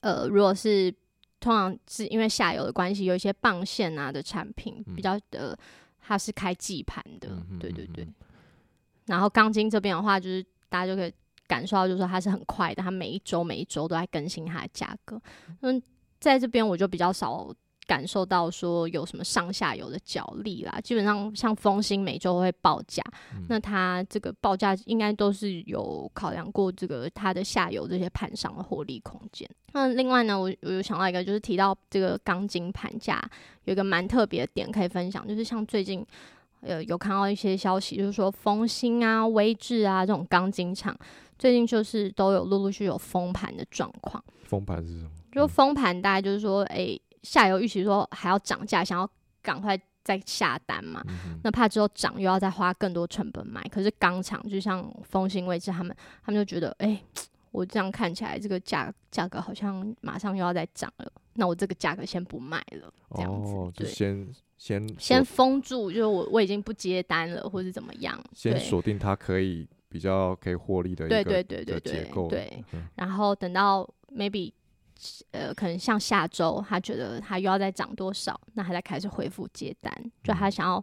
[0.00, 0.94] 呃，如果是
[1.40, 5.56] 通常是因为下游的关系，有一些棒线啊的产品比较呃，
[6.00, 8.04] 它是开季盘的，嗯对对对。
[8.04, 8.14] 嗯
[9.06, 11.12] 然后钢筋这边的话，就是大家就可以
[11.46, 15.20] 感受到，就是说它是很快的，它每一周每一周都在更新它的价格。
[15.60, 15.82] 嗯，
[16.18, 17.54] 在这边我就比较少
[17.86, 23.02] 感受到说有什么上下游的角力啦，基本上像风兴每周会报价，
[23.34, 29.48] 嗯那它这个报价应该都是有考量过这个它的下游这些盘商的获利空间。
[29.72, 33.22] 那另外呢，我我有想到一个，就是提到这个钢筋盘价
[33.64, 36.04] 有一个蛮特别的点可以分享，就是像最近。
[36.66, 40.96] 呃，有看到一些消息，就是说丰兴啊、威智啊这种钢筋厂，
[41.38, 44.24] 最近就是都有陆陆续续有封盘的状况。
[44.44, 45.10] 封盘是什么？
[45.30, 49.10] 就封盘大概就是说，诶、下游预期说还要涨价，想要
[49.42, 53.60] 赶快再下单嘛，嗯那怕之后涨又要再花更多成本买。
[53.68, 57.02] 可是钢厂就像丰兴位置，他们他们就觉得，诶、
[57.50, 63.84] 我这样看起来这个价价格好像马上又要再涨了，那我这个价格先不卖了，这样子，哦，就。
[63.84, 68.18] 先先先封住，就是我我已经不接单了，或者怎么样？
[68.32, 71.64] 先锁定它可以比较可以获利的一个对对
[72.28, 74.52] 对然后等到 maybe
[75.32, 80.82] 呃，可能像下周他觉得他又要再涨多少，那他才开始恢复接单，就他想要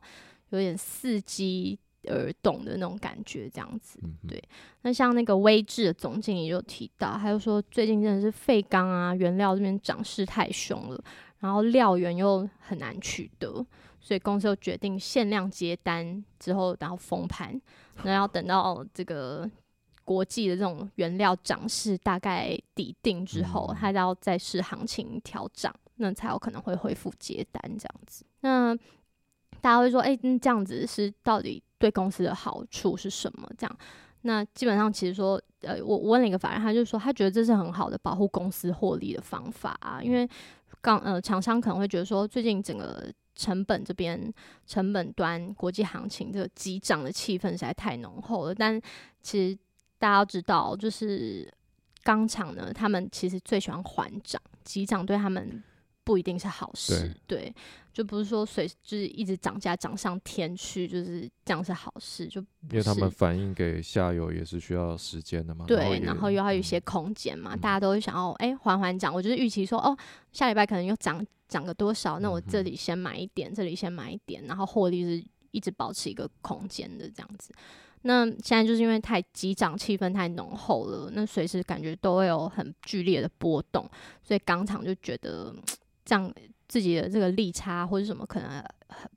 [0.50, 4.00] 有点伺机而动的那种感觉，这样子。
[4.28, 4.41] 对。
[4.82, 11.04] 那像那个威智的总经理就提到，他就说最近真的是废钢啊原料这边涨势太凶了，
[11.39, 13.65] 然后料源又很难取得，
[14.00, 17.60] 所以公司又决定限量接单之后，然后封盘，
[18.04, 19.50] 那要等到这个
[20.04, 28.26] 国际的这种原料涨势大概底定之后，嗯它要再试行情调涨，那才有可能会恢复接单这样子。
[28.42, 28.76] 那
[29.60, 33.48] 大家会说，哎、那，这样子是到底对公司的好处是什么？
[33.58, 33.78] 这样，
[34.22, 40.28] 那基本上其实说，呃，我我问了一个法人，他就说他觉得这是很好的保护公司获利的方法啊，因为
[40.82, 44.34] 刚呃厂商可能会觉得说，最近整个成本这边
[44.66, 48.82] 成本端国际行情这个急涨的气氛实在太浓厚了，但
[49.22, 49.58] 其实
[50.02, 51.48] 大家要知道，就是
[52.02, 55.64] 钢厂呢，他们其实最喜欢缓涨，急涨对他们
[56.04, 57.54] 不一定是好事，对，
[57.94, 69.96] 就不是说随就是一直涨价涨上天去，就是这样是好事，就因为他们反映给下游也是需要时间的嘛，对，然后又要有一些空间嘛，大家都会想要哎缓缓涨，我就是预期说哦
[70.32, 77.54] 下礼拜可能又涨涨个多少，那我这里先买一点，这里先买一点，然后获利是一直保持一个空间的这样子。
[78.04, 83.90] 那现在就是因为太急涨，气氛太浓厚了，那随时感觉都会有很剧烈的波动，
[84.24, 85.56] 所以钢厂就觉得。
[86.04, 86.34] 这样
[86.68, 88.62] 自己的这个利差或者什么可能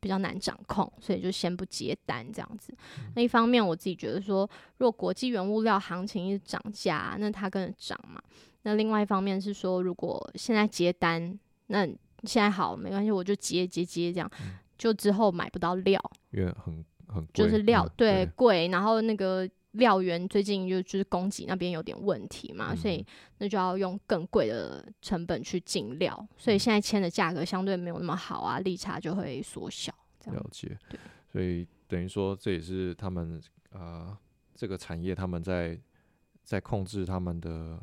[0.01, 2.73] 比较难掌控，所以就先不接单这样子。
[3.17, 8.23] 那一方面我自己觉得说，如果国际原物料行情一直涨价，那它跟着涨嘛。
[8.63, 11.37] 那另外一方面是说，如果现在接单，
[11.69, 11.85] 那
[12.25, 14.31] 现在好没关系，我就接接接这样，
[14.77, 16.01] 就之后买不到料，
[16.33, 19.49] 因为很很就是料对贵，然后那个。
[19.75, 23.05] 料源最近就就是供给那边有点问题嘛，所以
[23.39, 29.93] 那就要用更贵的成本去进料，所以现在签的价格相对没有那么好啊，利差就会缩小。
[30.27, 30.79] 了解，
[31.33, 34.17] 所以等于说这也是他们啊
[34.55, 35.77] 这个产业他们在
[36.45, 37.77] 在控制他们的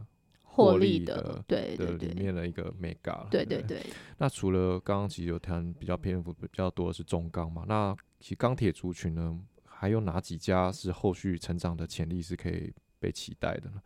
[0.43, 3.27] 获利的对的里面的一个 mega。
[3.29, 3.85] 对对对。
[4.17, 9.37] 那除了刚刚其实有谈比较篇幅比较多的是中钢嘛，那其实钢铁族群呢？
[9.65, 13.81] 还有哪几家是后续成长的潜力是可以被期待的呢？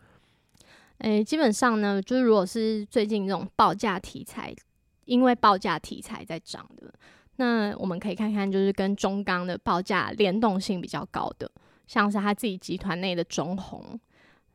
[0.98, 4.54] 诶，基本上呢，就是如果是最近这种报价题材，
[5.06, 6.93] 因为报价题材在涨的，
[7.38, 11.50] 那我们可以看看，就是跟中钢的报价联动性比较高的，
[11.88, 13.98] 像是他自己集团内的中红，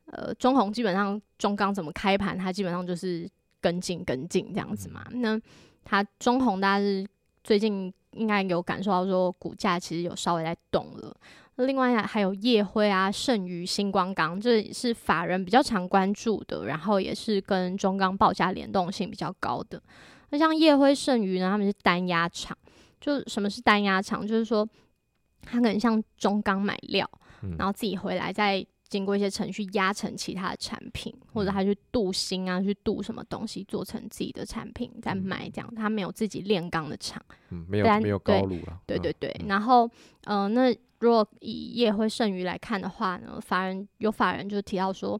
[0.05, 3.27] 呃，中红基本上中钢怎么开盘，它基本上就是
[3.59, 5.03] 跟进跟进这样子嘛。
[5.11, 5.41] 那
[5.83, 7.03] 它中红大家是
[7.43, 7.91] 最近。
[8.13, 11.15] 应该有感受到说股价其实有稍微在动了。
[11.57, 19.81] 另外还有夜辉啊、剩余、星光钢，这是法人比较常关注的，然后也是跟中钢报价联动性比较高的。
[20.29, 22.57] 那像夜辉、剩余呢，他们是单压厂。
[22.99, 24.25] 就什么是单压厂？
[24.25, 24.67] 就是说
[25.43, 27.09] 它可能像中钢买料，
[27.57, 28.65] 然后自己回来再。
[28.91, 39.33] 经过一些程序压成其他的产品，或者他去镀锌啊，去镀什么东西做成自己的产品再卖，这样他没有自己炼钢的厂，嗯，没有没有高炉了，对对对。
[39.47, 39.89] 然后，
[40.25, 45.19] 嗯，那如果以业会剩余来看的话呢，法人有法人就提到说，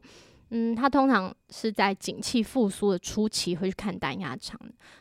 [0.50, 4.60] 嗯，他通常是在景气复苏的初期会去看单压厂，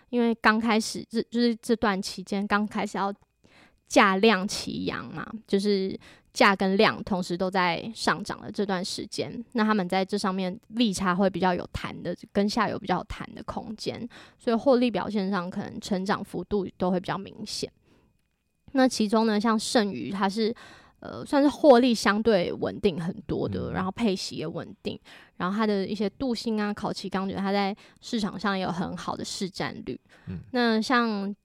[0.10, 3.13] 因为刚开始这就是这段期间刚开始要
[3.91, 5.99] 价量齐扬嘛，就是。
[6.34, 14.08] 价跟量同时都在上涨的这段时间，那他们在这上面利差会比较有弹的，跟下游比较有弹的空间，
[14.39, 17.69] 所以获利表现上可能成长幅度都会比较明显。
[18.71, 20.56] 那其中呢，像剩余它是
[21.01, 24.97] 呃算是获利相对稳定很多的，然后配息也稳定，
[25.36, 29.99] 然后它的一些镀锌啊、烤漆钢，觉得它在市场上也有很好的市占率。
[30.27, 31.36] 嗯，那像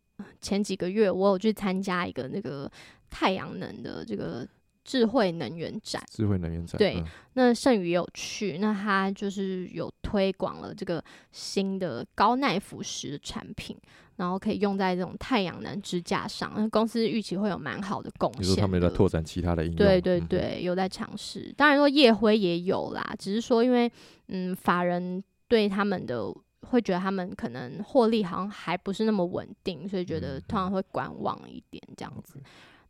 [0.40, 2.70] 前几个月我有去参加一个那个
[3.10, 4.46] 太阳能的这个。
[4.88, 7.02] 智慧能源展，智慧能源展，对，
[7.32, 11.02] 那剩余有去，那他就是有推广了这个
[11.32, 13.76] 新的高耐腐蚀的产品，
[14.14, 18.42] 然后可以用在这种太阳能支架上，那公司预期会有蛮好的贡献。
[18.42, 19.76] 你说他们在拓展其他的应用？
[19.76, 21.52] 对对对，有在尝试。
[21.56, 23.90] 当然说夜辉也有啦，只是说因为
[24.28, 26.32] 嗯，法人对他们的
[26.70, 32.40] 会觉得他们可能获利好像还不是那么稳定，所以觉得通常会观望一点这样子。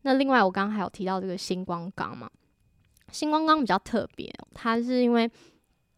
[0.02, 2.30] 那另外，我刚刚还有提到这个星光钢嘛，
[3.10, 5.30] 星光钢比较特别，它是因为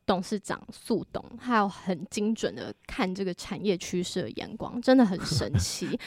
[0.07, 5.99] 董事长速董，他有很精准的看这个产业趋势的眼光，真的很神 奇。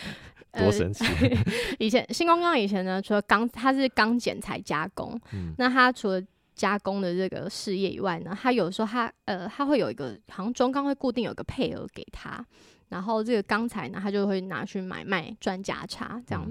[0.54, 1.06] 多神奇！
[1.80, 5.18] 以前星光钢以前呢，除了钢，它是钢剪裁加工，
[5.58, 6.22] 那它除了
[6.56, 12.46] 加工的这个事业以外呢，他有时候他呃，他会有一个，好像中钢会固定有个配额给他。
[12.90, 16.46] 然后这个钢材呢，他就会拿去买卖赚价差，这样。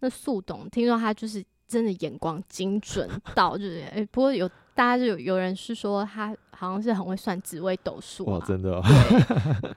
[0.00, 8.80] 那速董听说他就是真的眼光精准到，就是哎，不过有大家就有有人是说他好像是很会算紫微斗数哇，真的。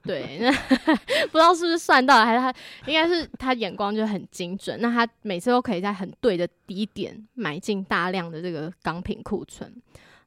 [0.04, 0.52] 对，那
[1.32, 2.54] 不知道是不是算到，还是他
[2.86, 9.74] 应该是他眼光就很精准，那他每次都可以在很对的低点买进大量的这个钢品库存。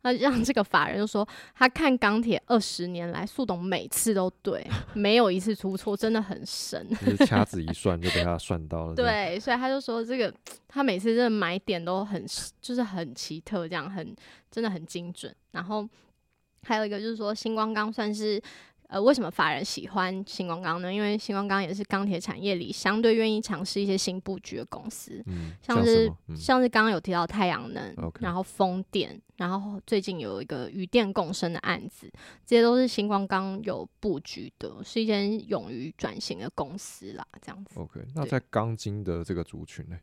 [0.03, 6.87] 那让这个法人就说，他看钢铁二十年来，速董每次都对，没有一次出错，真的很神。
[7.01, 8.95] 就是掐指一算就被他算到了。
[8.97, 10.33] 对，所以他就说这个
[10.69, 12.25] 他每次真的买点都很，
[12.61, 14.15] 就是很奇特，这样很
[14.51, 15.35] 真的很精准。
[15.53, 15.89] 然后
[16.65, 18.43] 还有一个就是说，星光钢算是
[18.93, 20.93] 呃，为什么法人喜欢星光钢呢？
[20.93, 32.07] 因为星光钢也是钢铁产业里相对愿意尝试一些新布局的公司，嗯，像是像是刚刚有提到太阳能然后风电，然后最近有一个与电共生的案子，
[32.45, 37.27] 这些都是星光钢有布局的，是一间勇于转型的公司啦。
[37.41, 39.99] 这样子，OK，那在钢筋的这个族群呢？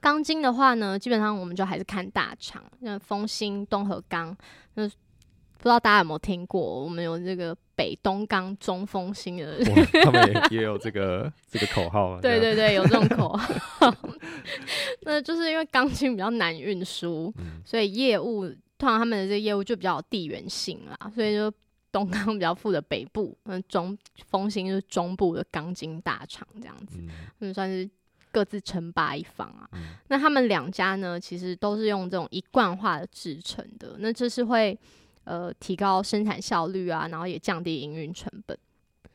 [0.00, 4.34] 钢筋的话呢，基本上我们就还是看大厂，那丰兴、东和钢，
[4.74, 4.88] 那
[5.58, 6.60] 不知道大家有没有听过？
[6.84, 9.58] 我们有这个北东钢、中丰兴的，
[10.04, 12.20] 他们也也有这个这个口号啊。
[12.22, 13.94] 对对对，有这种口号。
[15.02, 18.46] 那就是因为钢筋比较难运输，嗯所以业务
[18.78, 21.52] 通常他们的这个业务就比较有地缘性啦，所以就
[21.90, 23.96] 东钢比较负责北部，那中
[24.30, 27.08] 丰兴就是中部的钢筋大厂这样子，嗯
[27.40, 27.88] 嗯，算是
[28.30, 29.68] 各自称霸一方啊。
[29.72, 34.78] 嗯那他们两家呢，其实都是用这种一贯化的制成的，那这是会
[35.28, 38.58] 呃提高生产效率啊，然后也降低营运成本。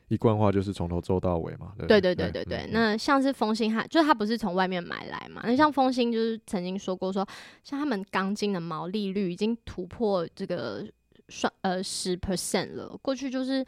[0.08, 1.72] 一贯化就是从头做到尾嘛。
[1.88, 5.42] 对对对对对那像是风兴，它就是它不是从外面买来嘛？
[5.44, 7.26] 那像风兴就是曾经说过说，
[7.64, 10.86] 像他们钢筋的毛利率已经突破这个
[11.30, 12.96] 双呃十 percent 了。
[13.00, 13.64] 过去就是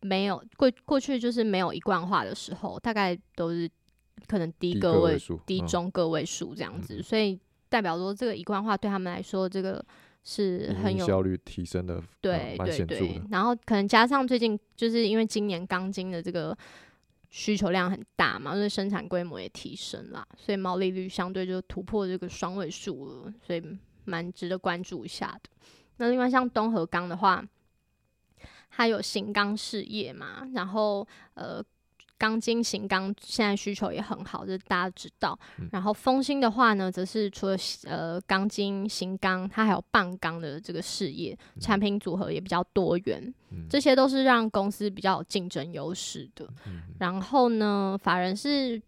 [0.00, 3.70] 没有过过去就是没有一贯化的时候，大概都是
[4.26, 7.38] 可能低低个位、数低嗯中个位数这样子，嗯所以
[7.68, 9.82] 代表说这个一贯化对他们来说，这个
[10.28, 16.56] 是很有效率提升的，呃对蛮对对显著的。，然后可能加上最近就是因为今年钢筋的这个
[17.30, 23.62] 需求量很大嘛，所以生产规模也提升了，所以毛利率相对就突破这个双位数了，所以
[24.04, 25.50] 蛮值得关注一下的。
[25.98, 27.44] 那另外像东河钢的话，
[28.70, 31.64] 它有型钢事业嘛，然后呃。
[32.18, 35.38] 钢筋型钢现在需求也很好，这大家知道。
[35.58, 35.68] 嗯。
[35.72, 43.66] 然后丰兴的话呢，则是除了呃钢筋型钢，它还有棒钢的这个事业，产品组合也比较多元，嗯。
[43.68, 46.46] 这些都是让公司比较有竞争优势的。
[46.66, 46.82] 嗯。
[46.98, 48.80] 然后呢，法人是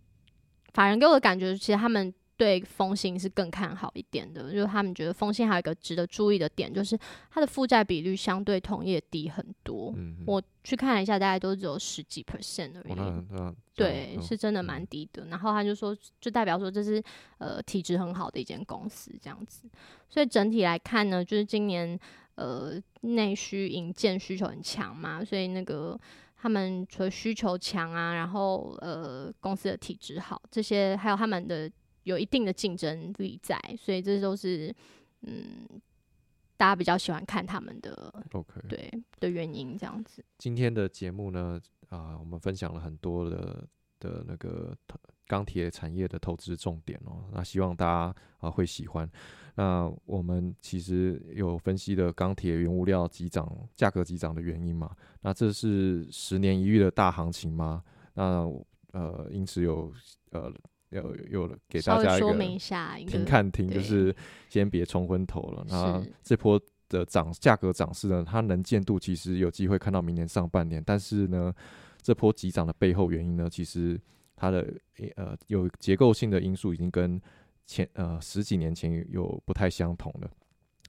[0.72, 6.97] 法人给我的感觉，其实他们对风兴是更看好一点的，就是他们觉得风兴还有一个值得注意的点，就是
[7.32, 9.93] 它的负债比率相对同业低很多。
[10.24, 12.95] 我去看了一下，大概都只有十几 percent 而已。
[12.95, 15.26] 那对，是真的蛮低的。
[15.26, 17.03] 然后他就说，就代表说这是
[17.39, 19.68] 呃体质很好的一间公司这样子。
[20.09, 21.99] 所以整体来看呢，就是今年
[22.36, 25.99] 呃内需引荐需求很强嘛，所以那个
[26.36, 31.68] 他们除了需求强啊，然后呃公司的体质好，这些还有他们的
[32.09, 34.74] 有一定的竞争力在，所以这都是
[35.20, 35.68] 嗯
[36.56, 38.61] 大家比较喜欢看他们的 OK。
[38.66, 38.90] 对
[39.20, 40.24] 的原因这样子。
[40.38, 43.68] 今天的节目呢，啊、我们分享了很多的
[44.00, 49.09] 的那个投钢铁产业的投资重点哦，那希望大家啊、会喜欢。
[49.54, 53.46] 那我们其实有分析的钢铁原物料急涨、
[53.76, 54.96] 价格急涨的原因嘛？
[55.20, 57.84] 那这是十年一遇的大行情吗？
[58.14, 58.50] 那
[58.92, 59.92] 呃，因此有
[60.30, 60.50] 呃
[60.91, 64.14] 有有给稍大家一微说明个一下停看听，就是
[64.49, 65.64] 先别冲昏头了。
[65.68, 71.53] 那是这波的涨价格涨势呢，它能见度其实有机会看到明年上半年，但是呢，
[72.01, 74.01] 这波急涨的背后原因呢，其实
[74.34, 74.66] 它的
[75.16, 77.20] 呃有结构性的因素已经跟
[77.66, 80.30] 前呃十几年前有不太相同了。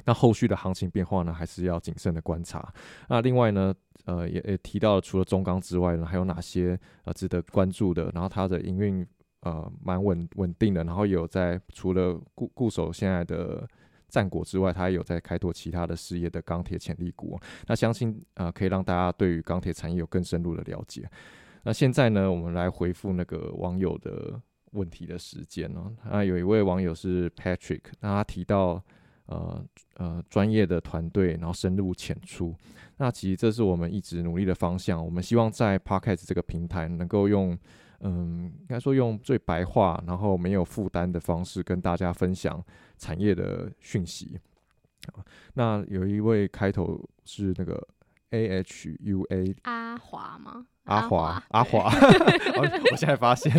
[0.05, 2.73] 那后续的行情变化呢，还是要谨慎的观察。
[3.09, 3.75] 那另外呢，
[4.05, 8.09] 呃，也也提到了除了中钢之外呢，还有哪些呃值得关注的？
[8.13, 9.05] 然后它的营运
[9.41, 13.67] 呃蛮稳稳定的，然后有在除了固固守现在的
[14.07, 17.39] 战果之外，他也有在开拓其他的事业的钢铁潜力股。
[17.67, 21.09] 那相信呃可以让大家对于钢铁产业有更深入的了解。
[21.63, 25.93] 那现在呢，我们来回复那个网友的问题的时间哦。
[26.09, 28.81] 那有一位网友是 Patrick，那他提到
[29.25, 29.65] 呃
[29.95, 32.55] 呃专业的团队，然后深入浅出。
[32.97, 35.03] 那其实这是我们一直努力的方向。
[35.03, 37.57] 我们希望在 Podcast 这个平台能够用
[38.01, 42.63] 嗯，应该说用最白话，然后没有负担的方式跟大家分享
[42.97, 44.39] 产业的讯息。
[45.13, 45.23] 啊
[45.53, 47.87] 那有一位开头是那个
[48.31, 50.65] A H U A 阿华吗？
[50.83, 51.91] 阿华阿对华，
[52.57, 53.51] 我 我现在发现，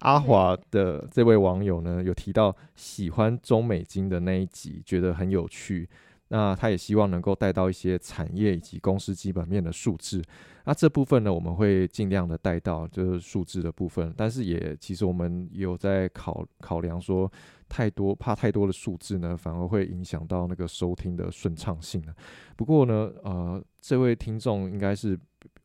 [0.00, 5.88] 阿华的这位网友呢，有提到喜欢中美金的那一集，觉得很有趣。
[6.32, 10.22] 那他也希望能够带到一些产业以及公司基本面的数字。
[10.64, 17.30] 那这部分呢，我们会尽量的带到就是数字的部分，但是也其实我们也有在考考量说，
[17.68, 22.14] 太多怕太多的数字呢，反而会影响到那个收听的顺畅性了。
[22.56, 25.18] 不过呢，呃，这位听众应该是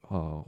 [0.09, 0.45] 呃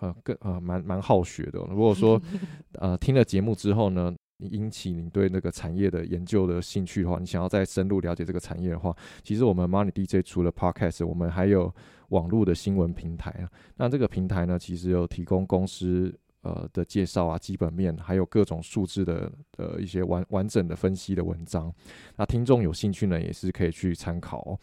[0.00, 1.68] 呃更呃蛮蛮好学的哦。
[1.70, 2.20] 如果说
[2.80, 4.12] 呃听了节目之后呢，
[4.50, 11.72] 引起你对那个产业的研究的兴趣的话，你想要再深入了解这个产业的话，其实我们 Money DJ 除了 Podcast，我们还有
[12.08, 13.50] 网络的新闻平台啊。
[13.76, 21.72] 那这个平台呢，其实有提供公司呃的介绍啊、基本面，还有各种数字的的一些完完整的分析的文章。
[22.16, 24.58] 那听众有兴趣呢，也是可以去参考哦。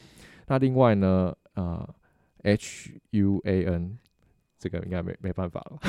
[0.47, 1.95] 那另外呢，呃
[2.43, 3.97] ，H U A N
[4.61, 5.79] 这个应该没没办法了，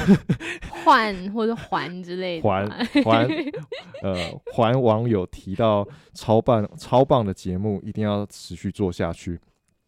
[0.83, 2.67] 换或者还之类的还，
[3.05, 3.29] 还
[4.03, 4.17] 呃
[4.55, 9.39] 还网友提到超棒超棒的节目，一定要持续做下去。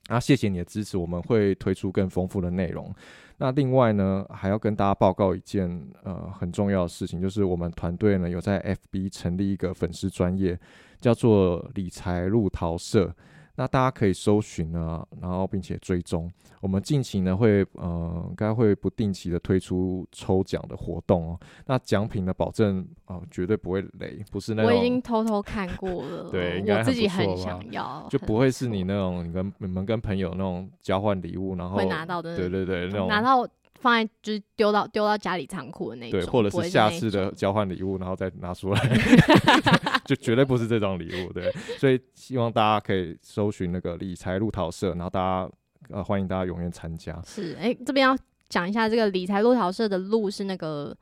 [0.09, 2.95] 啊，谢谢你的支持，我们会推出更丰富的内容。
[3.39, 5.67] 那另外呢，还要跟大家报告一件
[6.03, 8.61] 呃很重要的事情，就是我们团队呢有在
[8.93, 10.61] FB 成立一个粉丝专业，
[11.01, 13.11] 叫做理财路桃社。
[13.57, 16.31] 那大家可以搜寻啊，然后并且追踪。
[16.61, 21.41] 我们近期呢会呃，应该会不定期的推出抽奖的活动哦。
[21.67, 33.47] 那奖品呢，保证啊、绝对不会雷，不是那种我已经偷偷看过了， 对应该我自己很想要，就不会是你那种你跟你们跟朋友那种交换礼物，然后会拿到的，对对对那种拿到
[33.85, 38.81] 放在就是丢到丢到家里仓库的那种，对，或者是下次的交换礼物，然后再拿出来
[40.07, 41.53] 就绝对不是这种礼物，对。
[41.79, 45.51] 所以希望大家可以搜寻那个理财路桃社，然后大家
[45.91, 47.21] 呃欢迎大家踊跃参加。
[47.27, 48.17] 是哎、这边要
[48.49, 50.97] 讲一下这个理财路桃社的路是那个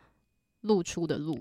[0.62, 1.38] 露出的露，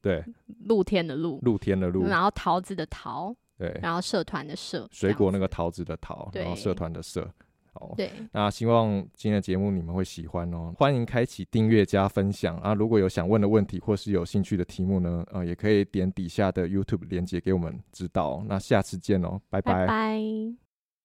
[0.00, 0.24] 对，
[0.64, 7.30] 露天的露，露天的露，然后桃子的桃，对，然后社团的社，水果那个桃子的桃，然后社团的社。
[7.72, 10.72] 好子，对，那希望今天的节目你们会喜欢哦。
[10.76, 12.74] 欢迎开启订阅加分享啊！
[12.74, 18.44] 如果有想问的问题或是有兴趣的题目呢，呃，也可以点底下的 YouTube 链接给我们知道哦。
[18.46, 20.61] 那下次见哦，拜拜拜。